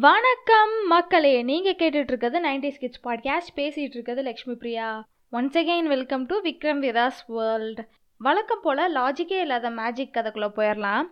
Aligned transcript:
வணக்கம் 0.00 0.86
மக்களே 0.86 1.42
நீங்கள் 1.42 1.74
கேட்டுட்டு 1.74 1.94
இருக்கிறது 1.94 2.40
நைன்டி 2.40 2.70
ஸ்கிட்ஸ் 2.70 3.06
பாட்காஸ்ட். 3.06 3.56
பேசிகிட்டு 3.56 3.78
இருக்கிறது 3.78 4.22
Lakshmi 4.22 4.54
Priya 4.54 5.04
once 5.32 5.56
again 5.56 5.82
welcome 5.82 6.26
to 6.26 6.42
Vikram 6.42 6.80
விதாஸ் 6.80 7.20
world 7.26 7.78
வழக்கம் 8.18 8.58
போல் 8.62 8.94
லாஜிக்கே 8.94 9.40
இல்லாத 9.40 9.70
மேஜிக் 9.70 10.14
கதைக்குள்ளே 10.14 10.50
போயிடலாம் 10.56 11.02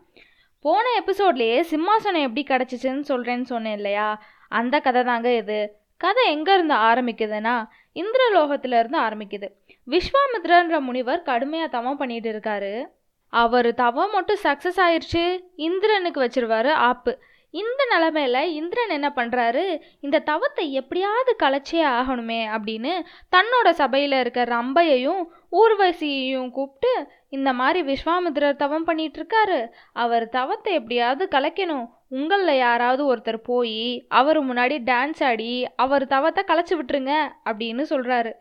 போன 0.61 1.03
எபிசோட்லேயே 1.05 1.65
சிம்மாசனம் 1.71 2.29
எப்படி 2.29 2.45
கிடச்சிச்சின்னு 2.45 3.05
சொல்கிறேன்னு 3.09 3.43
சொன்னேன் 3.43 3.75
இல்லையா? 3.75 4.23
அந்த 4.49 4.81
கதை 4.81 5.05
தாங்க 5.05 5.35
இது. 5.35 5.77
கதை 5.97 6.39
எங்கேருந்து 6.39 6.75
ஆரம்பிக்குதுன்னா 6.75 7.67
இந்திரலோகத்திலேருந்து 7.95 8.99
ஆரம்பிக்குது. 8.99 9.49
விஸ்வாமித்ரன்ற 9.87 10.81
முனிவர் 10.81 11.23
கடுமையாக 11.23 11.71
தவம் 11.71 12.01
பண்ணிகிட்டு 12.01 12.33
இருக்காரு. 12.35 12.87
அவர் 13.29 13.75
தவம் 13.75 14.11
மட்டும் 14.11 14.39
சக்ஸஸ் 14.43 14.77
ஆயிடுச்சு 14.77 15.41
இந்திரனுக்கு 15.57 16.21
வச்சிருவாரு 16.23 16.71
ஆப்பு. 16.71 17.19
இந்த 17.55 17.81
நிலமையில 17.93 18.39
இந்திரன் 18.59 18.95
என்ன 18.97 19.09
பண்ணுறாரு 19.17 19.65
இந்த 20.01 20.23
தவத்தை 20.31 20.65
எப்படியாவது 20.81 21.33
கலைச்சே 21.43 21.81
ஆகணுமே 21.97 22.41
அப்படின்னு 22.55 22.93
தன்னோட 23.37 23.69
சபையில் 23.81 24.17
இருக்க 24.21 24.43
ரம்பையையும் 24.57 25.23
ஊர்வசியையும் 25.53 26.51
கூப்பிட்டு 26.51 26.93
இந்த 27.29 27.51
மாதிரி 27.53 27.81
விஸ்வாமித்திரர் 27.83 28.61
தவம் 28.63 28.85
பண்ணிட்டு 28.85 29.19
இருக்காரு. 29.21 29.59
அவர் 29.93 30.25
தவத்தை 30.29 30.73
எப்படியாவது 30.75 31.25
கலைக்கணும். 31.35 31.87
உங்களில் 32.19 32.63
யாராவது 32.67 33.03
ஒருத்தர் 33.11 33.41
போய் 33.43 34.07
அவர் 34.21 34.41
முன்னாடி 34.49 34.77
டான்ஸ் 34.91 35.23
ஆடி 35.25 35.53
அவர் 35.77 36.05
தவத்தை 36.07 36.43
கலைச்சி 36.51 36.75
விட்டுருங்க 36.79 37.15
அப்படின்னு 37.51 37.85
சொல்கிறாரு 37.93 38.33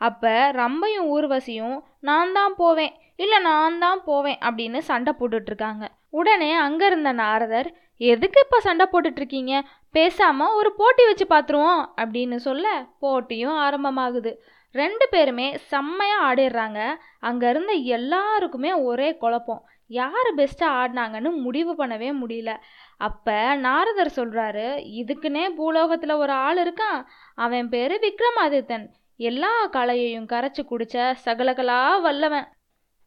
அப்போ 0.00 0.32
ரம்பையும் 0.60 1.10
ஊர்வசியும் 1.16 1.76
நான் 2.00 2.32
தான் 2.32 2.54
போவேன். 2.56 2.94
இல்லை 3.16 3.38
நான் 3.40 3.78
தான் 3.78 4.00
போவேன். 4.04 4.38
அப்படின்னு 4.48 4.78
சண்டை 4.90 5.12
போட்டுட்ருக்காங்க 5.18 5.84
உடனே 6.10 6.50
அங்கே 6.64 6.86
இருந்த 6.86 7.10
நாரதர் 7.12 7.68
எதுக்கு 8.10 8.38
இப்போ 8.44 8.58
சண்டை 8.60 8.84
போட்டுட்ருக்கீங்க? 8.92 9.54
பேசாமல் 9.94 10.54
ஒரு 10.58 10.70
போட்டி 10.80 11.02
வச்சு 11.06 11.24
பார்த்துருவோம் 11.30 11.82
அப்படின்னு 12.02 12.36
சொல்ல 12.46 12.66
போட்டியும் 12.98 13.56
ஆரம்பமாகுது. 13.64 14.32
ரெண்டு 14.74 15.04
பேருமே 15.10 15.46
செம்மையாக 15.70 16.26
ஆடிடுறாங்க. 16.28 16.80
அங்கே 17.20 17.48
இருந்த 17.48 17.72
எல்லாருக்குமே 17.96 18.70
ஒரே 18.72 19.08
குழப்பம். 19.16 19.62
யார் 19.90 20.30
பெஸ்ட்டாக 20.36 20.78
ஆடினாங்கன்னு 20.80 21.30
முடிவு 21.46 21.72
பண்ணவே 21.80 22.08
முடியல. 22.22 22.52
அப்போ 22.96 23.36
நாரதர் 23.66 24.16
சொல்கிறாரு 24.16 24.66
இதுக்குன்னே 25.00 25.44
பூலோகத்தில் 25.58 26.20
ஒரு 26.22 26.32
ஆள் 26.46 26.60
இருக்கான். 26.64 27.00
அவன் 27.34 27.68
பேர் 27.68 27.94
விக்ரமாதித்தன். 28.06 28.86
எல்லா 29.20 29.52
கலையையும் 29.76 30.30
கரைச்சி 30.32 30.62
குடிச்ச 30.70 30.96
சகலகலா 31.26 31.80
வல்லவன். 32.00 32.48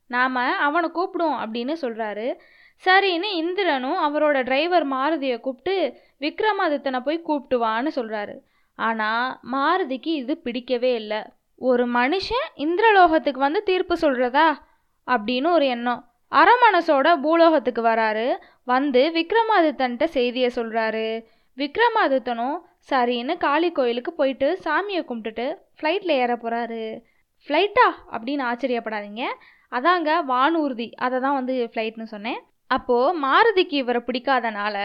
நாம் 0.10 0.36
அவனை 0.68 0.88
கூப்பிடுவோம் 0.94 1.40
அப்படின்னு 1.44 1.74
சொல்கிறாரு 1.82 2.28
சரின்னு 2.84 3.30
இந்திரனும் 3.42 4.00
அவரோட 4.08 4.38
டிரைவர் 4.44 4.86
மாருதியை 4.94 5.38
கூப்பிட்டு 5.40 5.76
விக்ரமாதித்தனை 6.24 7.00
போய் 7.06 7.26
கூப்பிட்டு 7.28 7.58
வான்னு 7.66 7.92
சொல்கிறாரு 8.00 8.36
ஆனால் 8.80 9.28
மாருதிக்கு 9.54 10.12
இது 10.22 10.34
பிடிக்கவே 10.46 10.92
இல்லை. 11.02 11.22
ஒரு 11.62 11.84
மனுஷன் 11.98 12.48
இந்திரலோகத்துக்கு 12.66 13.42
வந்து 13.48 13.62
தீர்ப்பு 13.64 13.96
சொல்கிறதா 14.02 14.48
அப்படின்னு 15.08 15.50
ஒரு 15.58 15.66
எண்ணம். 15.76 16.02
அரமனசோட 16.32 17.08
பூலோகத்துக்கு 17.24 17.82
வராரு. 17.82 18.28
வந்து 18.74 19.02
விக்ரமாதித்தன்ட்ட 19.18 20.06
செய்தியை 20.18 20.50
சொல்கிறாரு 20.60 21.08
விக்ரமாதித்தனும் 21.58 22.58
சரின்னு 22.90 23.34
காளி 23.38 23.70
கோயிலுக்கு 23.72 24.12
போயிட்டு 24.14 24.48
சாமியை 24.66 25.02
கும்பிட்டுட்டு 25.10 25.46
ஃப்ளைட்டில் 25.78 26.14
ஏற 26.24 26.32
போகிறாரு 26.36 26.84
ஃப்ளைட்டா 27.48 27.88
அப்படின்னு 28.16 28.44
ஆச்சரியப்படாதீங்க. 28.50 29.24
அதாங்க 29.72 30.10
வானூர்தி. 30.32 30.88
அதை 31.06 31.18
தான் 31.26 31.38
வந்து 31.40 31.56
ஃப்ளைட்னு 31.72 32.08
சொன்னேன். 32.14 32.42
அப்போது 32.72 33.18
மாருதிக்கு 33.24 33.76
இவரை 33.84 34.02
பிடிக்காதனால 34.06 34.78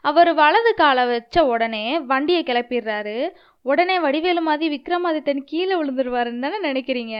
அவர் 0.00 0.30
வலது 0.34 0.72
காலை 0.74 1.04
வச்ச 1.06 1.44
உடனே 1.46 2.00
வண்டியை 2.00 2.42
கிளப்பிடுறாரு. 2.42 3.16
உடனே 3.62 3.96
வடிவேலு 4.00 4.40
மாதிரி 4.40 4.66
விக்ரமாதித்தன் 4.76 5.42
கீழே 5.44 5.74
விழுந்துருவாருன்னு 5.74 6.44
தானே 6.46 6.58
நினைக்கிறீங்க? 6.68 7.16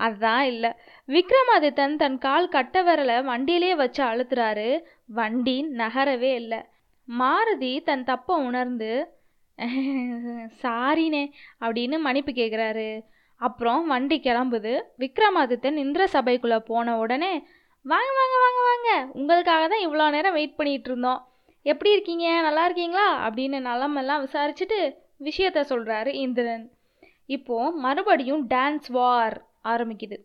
அதுதான் 0.00 0.44
இல்லை. 0.44 0.70
விக்ரமாதித்தன் 1.08 1.96
தன் 1.96 2.18
கால் 2.18 2.48
கட்ட 2.48 2.82
விரலை 2.82 3.16
வண்டியிலே 3.30 3.72
வச்சு 3.74 4.02
அழுத்துறாரு. 4.04 4.68
வண்டி 5.18 5.56
நகரவே 5.80 6.32
இல்லை. 6.42 6.60
மாருதி 7.08 7.72
தன் 7.82 8.04
தப்பை 8.04 8.34
உணர்ந்து 8.48 8.92
சாரினே 10.62 11.24
அப்படின்னு 11.60 11.96
மன்னிப்பு 12.00 12.32
கேட்குறாரு 12.32 12.88
அப்புறம் 13.40 13.82
வண்டி 13.86 14.16
கிளம்புது. 14.24 14.72
விக்ரமாதித்தன் 14.98 15.78
இந்திர 15.84 16.04
சபைக்குள்ளே 16.12 16.58
போன 16.70 16.96
உடனே 16.98 17.32
வாங்க 17.84 18.10
வாங்க 18.16 18.36
வாங்க 18.38 18.60
வாங்க. 18.62 19.12
உங்களுக்காக 19.12 19.68
தான் 19.68 19.84
இவ்வளோ 19.86 20.10
நேரம் 20.10 20.32
வெயிட் 20.32 20.54
பண்ணிகிட்டு 20.58 20.88
இருந்தோம். 20.90 21.28
எப்படி 21.62 21.92
இருக்கீங்க? 21.92 22.40
நல்லா 22.40 22.64
இருக்கீங்களா? 22.64 23.28
அப்படின்னு 23.28 23.60
நலமெல்லாம் 23.60 24.26
விசாரிச்சுட்டு 24.26 24.96
விஷயத்த 25.20 25.64
சொல்கிறாரு 25.68 26.06
இந்திரன். 26.06 26.70
இப்போது 27.26 27.76
மறுபடியும் 27.76 28.48
டான்ஸ் 28.48 28.88
வார் 28.88 29.46
ஆரம்பிக்குது. 29.64 30.18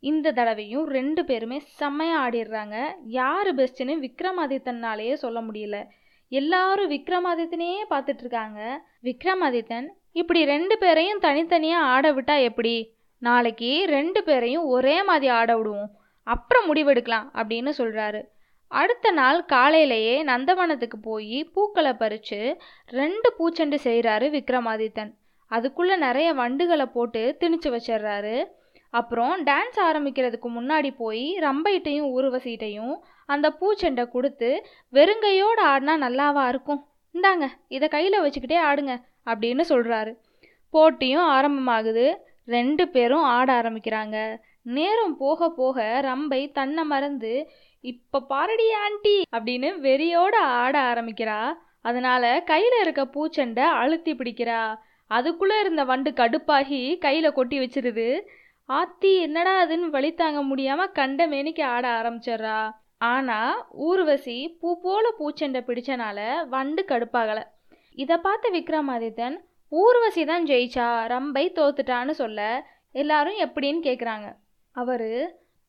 இந்த 0.00 0.32
தடவையும் 0.32 0.86
ரெண்டு 0.88 1.24
பேருமே 1.24 1.58
செம்மையாக 1.58 2.30
ஆடிடுறாங்க. 2.30 2.86
யார் 3.04 3.54
பெஸ்ட்டுன்னு 3.54 4.04
விக்ரமாதித்தனாலேயே 4.06 5.12
சொல்ல 5.14 5.40
முடியல. 5.40 5.86
எல்லாரும் 6.28 6.90
விக்ரமாதித்தனையே 6.90 7.84
பார்த்துட்டு 7.90 8.18
இருக்காங்க. 8.18 8.84
விக்ரமாதித்தன் 9.02 9.86
இப்படி 10.12 10.44
ரெண்டு 10.44 10.78
பேரையும் 10.78 11.18
தனித்தனியாக 11.18 11.84
ஆட 11.84 12.12
விட்டா 12.12 12.42
எப்படி? 12.42 12.96
நாளைக்கு 13.18 13.84
ரெண்டு 13.88 14.24
பேரையும் 14.24 14.64
ஒரே 14.64 15.02
மாதிரி 15.02 15.28
ஆட 15.28 15.56
விடுவோம். 15.56 15.90
அப்புறம் 16.24 16.66
முடிவெடுக்கலாம் 16.68 17.26
அப்படின்னு 17.40 17.72
சொல்கிறாரு 17.78 18.20
அடுத்த 18.70 19.10
நாள் 19.10 19.44
காலையிலேயே 19.44 20.14
நந்தவனத்துக்கு 20.24 20.98
போய் 21.02 21.38
பூக்களை 21.54 21.92
பறித்து 21.92 22.38
ரெண்டு 22.86 23.28
பூச்செண்டு 23.38 23.76
செய்கிறாரு 23.84 24.26
விக்ரமாதித்தன். 24.36 25.10
அதுக்குள்ளே 25.50 25.96
நிறைய 25.96 26.28
வண்டுகளை 26.34 26.86
போட்டு 26.86 27.36
திணிச்சு 27.40 27.68
வச்சிடுறாரு. 27.74 28.36
அப்புறம் 28.90 29.44
டான்ஸ் 29.46 29.78
ஆரம்பிக்கிறதுக்கு 29.84 30.48
முன்னாடி 30.56 30.90
போய் 30.96 31.38
ரம்பைட்டையும் 31.42 32.08
ஊர்வசிட்டையும் 32.16 32.94
அந்த 33.26 33.46
பூச்செண்டை 33.60 34.04
கொடுத்து 34.08 34.50
வெறுங்கையோடு 34.92 35.62
ஆடினா 35.64 35.94
நல்லாவா 36.06 36.48
இருக்கும்? 36.48 36.80
இந்தாங்க 37.14 37.46
இதை 37.68 37.88
கையில் 37.88 38.22
வச்சுக்கிட்டே 38.22 38.58
ஆடுங்க 38.70 38.94
அப்படின்னு 39.26 39.64
சொல்கிறாரு 39.68 40.12
போட்டியும் 40.74 41.28
ஆரம்பமாகுது. 41.28 42.06
ரெண்டு 42.46 42.84
பேரும் 42.88 43.26
ஆட 43.36 43.48
ஆரம்பிக்கிறாங்க. 43.62 44.16
நேரம் 44.66 45.14
போக 45.16 45.48
போக 45.58 45.78
ரம்பை 46.06 46.40
தன்னை 46.58 46.84
மறந்து 46.92 47.32
இப்போ 47.84 48.18
பாரடி 48.30 48.68
ஆண்டி 48.84 49.16
அப்படின்னு 49.36 49.68
வெறியோட 49.86 50.34
ஆட 50.62 50.74
ஆரம்பிக்கிறா. 50.92 51.40
அதனால 51.88 52.24
கையில் 52.50 52.76
இருக்க 52.82 53.02
பூச்செண்டை 53.14 53.64
அழுத்தி 53.80 54.12
பிடிக்கிறா. 54.14 54.60
அதுக்குள்ளே 55.10 55.56
இருந்த 55.60 55.82
வண்டு 55.84 56.10
கடுப்பாகி 56.20 56.80
கையில் 56.98 57.36
கொட்டி 57.38 57.56
வச்சிருது. 57.62 58.08
ஆத்தி 58.68 59.10
என்னடா 59.26 59.52
அதுன்னு 59.64 59.88
வழி 59.96 60.10
தாங்க 60.14 60.42
முடியாமல் 60.50 60.94
கண்ட 60.98 61.26
மேனிக்கு 61.32 61.64
ஆட 61.74 61.84
ஆரம்பிச்சிடுறா. 62.00 62.60
ஆனால் 63.12 63.56
ஊர்வசி 63.86 64.38
பூ 64.60 64.70
போல 64.84 65.04
பூச்செண்டை 65.18 65.62
பிடிச்சனால 65.66 66.18
வண்டு 66.54 66.84
கடுப்பாகலை. 66.92 67.44
இதை 67.98 68.16
பார்த்த 68.26 68.50
விக்ரமாதித்தன் 68.56 69.36
ஊர்வசி 69.72 70.24
தான் 70.24 70.46
ஜெயிச்சா 70.50 70.88
ரம்பை 71.12 71.44
தோத்துட்டான்னு 71.58 72.14
சொல்ல 72.22 72.40
எல்லாரும் 72.94 73.38
எப்படின்னு 73.44 73.80
கேட்குறாங்க 73.88 74.26
அவர் 74.74 75.10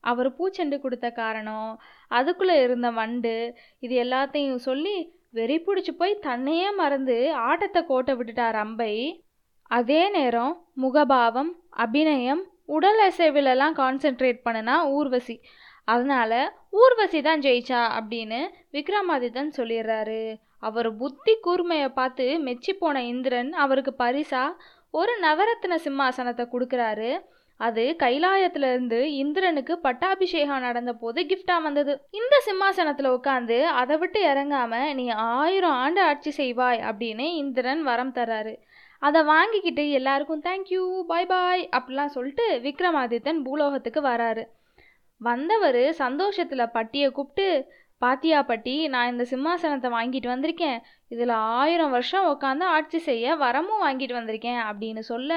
அவர் 0.04 0.28
பூச்செண்டு 0.38 0.76
கொடுத்த 0.80 1.06
காரணம் 1.20 1.70
அதுக்குள்ளே 2.10 2.56
இருந்த 2.62 2.88
வண்டு 2.98 3.36
இது 3.84 3.94
எல்லாத்தையும் 4.04 4.64
சொல்லி 4.68 4.96
வெறி 5.30 5.56
பிடிச்சி 5.58 5.92
போய் 6.00 6.22
தன்னையே 6.26 6.68
மறந்து 6.80 7.16
ஆட்டத்தை 7.48 7.80
கோட்டை 7.84 8.12
விட்டுட்டார் 8.18 8.58
அம்பை. 8.64 8.92
அதே 9.70 10.02
நேரம் 10.16 10.52
முகபாவம் 10.82 11.50
அபிநயம் 11.84 12.42
உடல் 12.76 13.00
அசைவிலெல்லாம் 13.06 13.74
கான்சென்ட்ரேட் 13.80 14.44
பண்ணினா 14.46 14.76
ஊர்வசி. 14.98 15.36
அதனால 15.88 16.32
ஊர்வசி 16.80 17.18
தான் 17.22 17.42
ஜெயிச்சா 17.46 17.80
அப்படின்னு 17.98 18.40
விக்ரமாதித்தன் 18.76 19.52
சொல்லிடுறாரு. 19.58 20.22
அவர் 20.66 20.88
புத்தி 20.96 21.34
கூர்மையை 21.46 21.88
பார்த்து 21.98 22.26
மெச்சி 22.46 22.72
போன 22.74 23.02
இந்திரன் 23.12 23.50
அவருக்கு 23.64 23.92
பரிசா 23.98 24.44
ஒரு 24.94 25.12
நவரத்ன 25.22 25.76
சிம்மாசனத்தை 25.86 26.44
கொடுக்குறாரு. 26.52 27.10
அது 27.56 27.96
கைலாயத்திலிருந்து 27.98 28.98
இந்திரனுக்கு 29.20 29.78
பட்டாபிஷேகம் 29.78 30.60
நடந்த 30.60 30.92
போது 30.92 31.20
கிஃப்டா 31.22 31.62
வந்தது. 31.62 31.92
இந்த 32.10 32.34
சிம்மாசனத்துல 32.46 33.12
உட்காந்து 33.18 33.58
அதை 33.64 33.96
விட்டு 33.96 34.20
இறங்காம 34.32 34.94
நீ 34.94 35.08
ஆயிரம் 35.08 35.76
ஆண்டு 35.84 36.00
ஆட்சி 36.02 36.30
செய்வாய் 36.30 36.80
அப்படின்னு 36.88 37.26
இந்திரன் 37.34 37.82
வரம் 37.82 38.12
தர்றாரு. 38.14 38.54
அதை 39.02 39.22
வாங்கிக்கிட்டு 39.22 39.90
எல்லாருக்கும் 39.90 40.42
தேங்க்யூ 40.42 40.82
பாய் 41.06 41.26
பாய் 41.26 41.68
அப்படிலாம் 41.76 42.14
சொல்லிட்டு 42.16 42.46
விக்ரமாதித்தன் 42.62 43.42
பூலோகத்துக்கு 43.42 44.02
வராரு. 44.02 44.44
வந்தவர் 45.20 45.82
சந்தோஷத்தில் 45.92 46.72
பட்டியை 46.72 47.10
கூப்பிட்டு 47.10 47.48
பாத்தியா 47.98 48.42
பட்டி 48.42 48.88
நான் 48.88 49.10
இந்த 49.10 49.24
சிம்மாசனத்தை 49.30 49.88
வாங்கிட்டு 49.98 50.28
வந்திருக்கேன். 50.34 50.80
இதில் 51.08 51.34
ஆயிரம் 51.58 51.90
வருஷம் 51.90 52.26
உட்காந்து 52.32 52.64
ஆட்சி 52.76 52.98
செய்ய 52.98 53.36
வரமும் 53.36 53.82
வாங்கிட்டு 53.84 54.14
வந்திருக்கேன் 54.18 54.60
அப்படின்னு 54.70 54.98
சொல்ல 54.98 55.32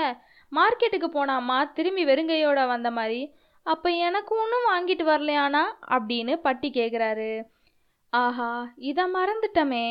மார்க்கெட்டுக்கு 0.51 1.09
போனாம்மா 1.13 1.57
திரும்பி 1.73 2.05
வெறுங்கையோட 2.05 2.67
வந்த 2.67 2.91
மாதிரி 2.91 3.21
அப்போ 3.65 3.89
எனக்கு 3.89 4.33
ஒன்றும் 4.35 4.67
வாங்கிட்டு 4.69 5.03
வரலையானா 5.03 5.63
அப்படின்னு 5.91 6.35
பட்டி 6.35 6.69
கேட்குறாரு 6.69 7.31
ஆஹா 8.13 8.51
இதை 8.75 9.03
மறந்துட்டமே 9.13 9.85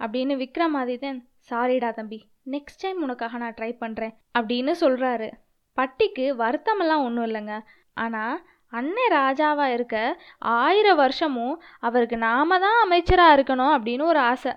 அப்படின்னு 0.00 0.34
விக்ரமாதித்தன் 0.42 1.20
சாரிடா 1.50 1.90
தம்பி 1.94 2.18
நெக்ஸ்ட் 2.50 2.82
டைம் 2.82 3.00
உனக்காக 3.02 3.38
நான் 3.38 3.56
ட்ரை 3.60 3.72
பண்ணுறேன் 3.80 4.14
அப்படின்னு 4.38 4.72
சொல்கிறாரு 4.80 5.28
பட்டிக்கு 5.76 6.24
வருத்தமெல்லாம் 6.36 7.04
ஒன்றும் 7.04 7.26
இல்லைங்க. 7.26 7.54
ஆனால் 7.94 8.36
அண்ணன் 8.72 9.12
ராஜாவாக 9.12 9.72
இருக்க 9.72 9.96
ஆயிரம் 10.38 10.96
வருஷமும் 10.96 11.54
அவருக்கு 11.78 12.16
நாம 12.16 12.58
தான் 12.58 12.78
அமைச்சராக 12.82 13.36
இருக்கணும் 13.36 13.72
அப்படின்னு 13.76 14.04
ஒரு 14.04 14.18
ஆசை. 14.18 14.52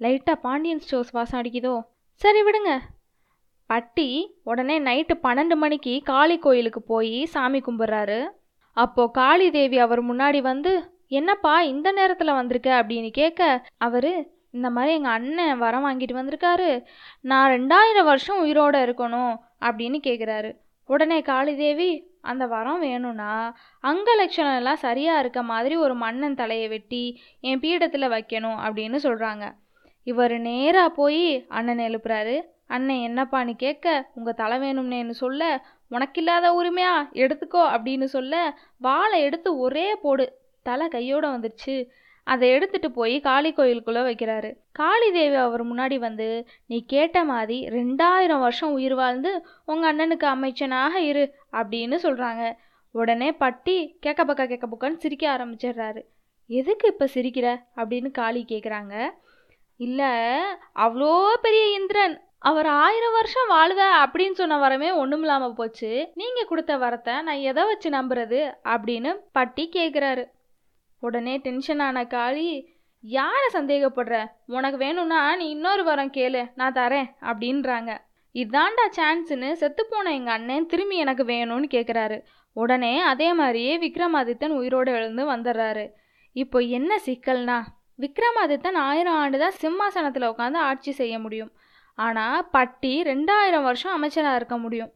லைட்டாக 0.00 0.34
பாண்டியன் 0.34 0.80
ஸ்டோர்ஸ் 0.80 1.12
வாசம் 1.12 1.40
அடிக்குதோ? 1.40 1.74
சரி 2.22 2.42
விடுங்க. 2.42 2.72
பட்டி 3.72 4.08
உடனே 4.44 4.76
நைட்டு 4.80 5.14
பன்னெண்டு 5.22 5.54
மணிக்கு 5.54 6.00
காளி 6.04 6.36
கோயிலுக்கு 6.38 6.80
போய் 6.82 7.24
சாமி 7.24 7.60
கும்பிட்றாரு. 7.60 8.18
அப்போ 8.76 9.02
காளி 9.10 9.50
தேவி 9.50 9.78
அவர் 9.78 10.00
முன்னாடி 10.04 10.40
வந்து 10.40 10.72
என்னப்பா 11.08 11.54
இந்த 11.62 11.88
நேரத்தில் 11.92 12.32
வந்திருக்க? 12.32 12.68
அப்படின்னு 12.82 13.10
கேட்க 13.10 13.66
அவர் 13.78 14.10
இந்த 14.50 14.68
மாதிரி 14.70 14.94
எங்கள் 14.94 15.12
அண்ணன் 15.12 15.58
வரம் 15.58 15.84
வாங்கிட்டு 15.86 16.16
வந்திருக்காரு. 16.20 16.70
நான் 17.20 17.50
ரெண்டாயிரம் 17.50 18.04
வருஷம் 18.04 18.40
உயிரோட 18.46 18.76
இருக்கணும். 18.86 19.34
அப்படின்னு 19.60 19.98
கேட்குறாரு 20.06 20.50
உடனே 20.86 21.18
காளி 21.22 21.54
தேவி 21.56 21.90
அந்த 22.20 22.46
வரம் 22.46 22.80
வேணும்னா 22.80 23.32
அங்கலட்சணம் 23.80 24.56
எல்லாம் 24.56 24.82
சரியாக 24.86 25.20
இருக்க 25.20 25.42
மாதிரி 25.42 25.76
ஒரு 25.76 25.94
மன்னன் 25.94 26.34
தலையை 26.34 26.68
வெட்டி 26.68 27.04
என் 27.40 27.60
பீடத்தில் 27.60 28.12
வைக்கணும். 28.16 28.58
அப்படின்னு 28.66 28.98
சொல்கிறாங்க 29.06 29.46
இவர் 30.06 30.34
நேராக 30.38 30.90
போய் 31.00 31.46
அண்ணன் 31.48 31.82
எழுப்புறாரு. 31.88 32.36
அண்ணன் 32.74 33.04
என்னப்பான்னு 33.08 33.54
கேட்க? 33.56 33.86
உங்கள் 34.14 34.38
தலை 34.42 34.56
வேணும்னேன்னு 34.58 35.14
சொல்ல 35.22 35.42
உனக்கில்லாத 35.90 36.46
உரிமையா? 36.60 36.94
எடுத்துக்கோ 37.22 37.62
அப்படின்னு 37.74 38.04
சொல்ல 38.14 38.34
வாழை 38.78 39.18
எடுத்து 39.22 39.50
ஒரே 39.58 39.88
போடு. 40.04 40.26
தலை 40.62 40.86
கையோட 40.88 41.24
வந்துடுச்சு 41.28 41.74
அதை 42.26 42.46
எடுத்துட்டு 42.50 42.88
போய் 42.90 43.14
காளி 43.20 43.50
கோயிலுக்குள்ளே 43.52 44.00
வைக்கிறாரு. 44.00 44.50
காளி 44.72 45.08
தேவி 45.12 45.34
அவர் 45.34 45.64
முன்னாடி 45.66 45.96
வந்து 45.98 46.28
நீ 46.66 46.78
கேட்ட 46.86 47.24
மாதிரி 47.24 47.58
ரெண்டாயிரம் 47.68 48.44
வருஷம் 48.44 48.72
உயிர் 48.72 48.94
வாழ்ந்து 48.94 49.32
உங்கள் 49.64 49.90
அண்ணனுக்கு 49.90 50.26
அமைச்சனாக 50.26 50.94
இரு 51.10 51.24
அப்படின்னு 51.52 51.96
சொல்கிறாங்க 52.02 52.44
உடனே 52.94 53.28
பட்டி 53.42 53.76
கேட்க 54.00 54.24
பக்கா 54.24 54.46
கேட்க 54.46 54.66
பக்கான்னு 54.66 55.02
சிரிக்க 55.04 55.24
ஆரம்பிச்சிடுறாரு. 55.36 56.02
எதுக்கு 56.50 56.88
இப்போ 56.88 57.06
சிரிக்கிற? 57.14 57.48
அப்படின்னு 57.76 58.10
காளி 58.10 58.44
கேட்குறாங்க 58.48 58.94
இல்லை 59.80 60.12
அவ்வளோ 60.76 61.12
பெரிய 61.42 61.64
இந்திரன். 61.78 62.16
அவர் 62.48 62.68
ஆயிரம் 62.84 63.16
வருஷம் 63.16 63.50
வாழ்க 63.54 63.80
அப்படின்னு 64.02 64.36
சொன்ன 64.40 64.58
வரமே 64.62 64.88
ஒன்றும் 65.00 65.24
இல்லாமல் 65.24 65.56
போச்சு. 65.58 65.90
நீங்கள் 66.20 66.48
கொடுத்த 66.50 66.72
வரத்தை 66.84 67.14
நான் 67.26 67.44
எதை 67.50 67.62
வச்சு 67.70 67.88
நம்புறது 67.96 68.40
அப்படின்னு 68.74 69.10
பட்டி 69.36 69.64
கேட்குறாரு 69.76 70.24
உடனே 71.02 71.34
டென்ஷன் 71.46 71.82
ஆன 71.86 72.04
காளி 72.14 72.48
யாரை 73.04 73.46
சந்தேகப்படுற? 73.54 74.16
உனக்கு 74.56 74.78
வேணும்னா 74.84 75.20
நீ 75.40 75.46
இன்னொரு 75.56 75.84
வரம் 75.90 76.12
கேளு 76.16 76.42
நான் 76.60 76.76
தரேன் 76.80 77.08
அப்படின்றாங்க. 77.30 77.92
இதாண்டா 78.34 78.84
சான்ஸ்னு 78.98 79.48
செத்துப்போன 79.62 80.12
எங்கள் 80.18 80.36
அண்ணன் 80.36 80.68
திரும்பி 80.72 80.96
எனக்கு 81.04 81.24
வேணும்னு 81.32 81.68
கேட்குறாரு 81.76 82.18
உடனே 82.56 82.94
அதே 83.12 83.28
மாதிரியே 83.40 83.74
விக்ரமாதித்தன் 83.78 84.54
உயிரோடு 84.60 84.90
எழுந்து 84.98 85.24
வந்துடுறாரு. 85.32 85.84
இப்போ 86.36 86.58
என்ன 86.78 87.00
சிக்கல்னா 87.06 87.58
விக்ரமாதித்தன் 88.02 88.78
ஆயிரம் 88.88 89.18
ஆண்டு 89.22 89.38
தான் 89.38 89.58
சிம்மாசனத்தில் 89.62 90.30
உட்காந்து 90.32 90.60
ஆட்சி 90.68 90.92
செய்ய 91.00 91.14
முடியும். 91.18 91.52
ஆனால் 91.98 92.46
பட்டி 92.56 92.92
ரெண்டாயிரம் 93.10 93.66
வருஷம் 93.68 93.94
அமைச்சராக 93.96 94.38
இருக்க 94.40 94.56
முடியும். 94.58 94.92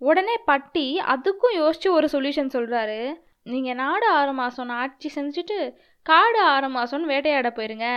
உடனே 0.00 0.36
பட்டி 0.50 0.86
அதுக்கும் 1.14 1.56
யோசித்து 1.62 1.88
ஒரு 1.92 2.06
சொல்யூஷன் 2.12 2.54
சொல்கிறாரு 2.56 3.00
நீங்கள் 3.42 3.78
நாடு 3.82 4.06
ஆறு 4.18 4.32
மாதம் 4.32 4.72
ஆட்சி 4.82 5.08
செஞ்சுட்டு 5.14 5.58
காடு 6.06 6.40
ஆறு 6.54 6.68
மாதம்னு 6.68 7.10
வேட்டையாட 7.12 7.48
போயிருங்க. 7.58 7.88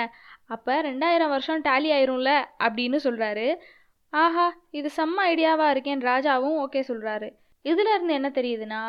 அப்போ 0.54 0.74
ரெண்டாயிரம் 0.81 1.34
வருஷம் 1.36 1.63
டேலி 1.68 1.90
ஆயிரும்ல 1.98 2.31
அப்படின்னு 2.66 2.98
சொல்கிறாரு 3.06 3.48
ஆஹா 4.13 4.46
இது 4.69 4.89
செம்ம 4.98 5.24
ஐடியாவாக 5.31 5.74
இருக்கேன் 5.74 6.01
ராஜாவும் 6.01 6.57
ஓகே 6.63 6.81
சொல்கிறாரு 6.89 7.28
இதிலேருந்து 7.66 8.18
என்ன 8.19 8.30
தெரியுதுன்னா 8.39 8.81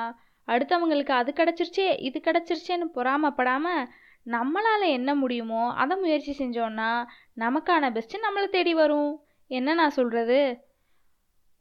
அடுத்தவங்களுக்கு 0.49 1.13
அது 1.19 1.31
கிடச்சிருச்சே 1.37 1.87
இது 2.09 2.19
கிடச்சிருச்சேன்னு 2.21 2.87
பொறாமப்படாமல் 2.97 3.87
நம்மளால் 4.27 4.87
என்ன 4.99 5.11
முடியுமோ 5.15 5.63
அதை 5.83 5.95
முயற்சி 5.97 6.33
செஞ்சோன்னா 6.39 6.91
நமக்கான 7.45 7.91
பெஸ்ட்டு 7.97 8.25
நம்மளை 8.27 8.49
தேடி 8.49 8.75
வரும். 8.75 9.13
என்ன 9.47 9.75
நான் 9.75 9.91
சொல்கிறது 9.91 10.65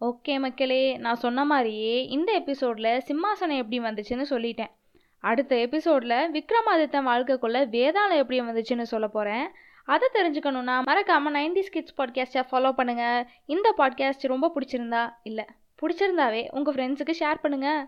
ஓகே 0.01 0.39
மக்களே 0.39 0.97
நான் 0.97 1.15
சொன்ன 1.15 1.45
மாதிரியே 1.45 2.07
இந்த 2.07 2.31
எபிசோடில் 2.31 3.01
சிம்மாசனம் 3.07 3.57
எப்படி 3.57 3.79
வந்துச்சுன்னு 3.79 4.25
சொல்லிட்டேன். 4.29 4.71
அடுத்த 5.19 5.55
எபிசோடில் 5.55 6.31
விக்ரமாதித்தன் 6.31 7.07
வாழ்க்கைக்குள்ளே 7.07 7.65
வேதாளம் 7.65 8.17
எப்படி 8.17 8.41
வந்துச்சுன்னு 8.41 8.81
சொல்ல 8.81 9.07
போகிறேன் 9.07 9.49
அதை 9.85 10.09
தெரிஞ்சுக்கணுன்னா 10.13 10.83
மறக்காமல் 10.83 11.33
நைன்டி 11.33 11.59
ஸ்கிட்ஸ் 11.59 11.99
பாட்காஸ்ட்டை 11.99 12.43
ஃபாலோ 12.51 12.71
பண்ணுங்கள் 12.77 13.25
இந்த 13.45 13.73
பாட்காஸ்ட் 13.77 14.27
ரொம்ப 14.27 14.51
பிடிச்சிருந்தா 14.55 15.13
இல்லை 15.23 15.45
பிடிச்சிருந்தாவே 15.81 16.47
உங்கள் 16.49 16.73
ஃப்ரெண்ட்ஸுக்கு 16.73 17.13
ஷேர் 17.19 17.35
பண்ணுங்கள் 17.43 17.85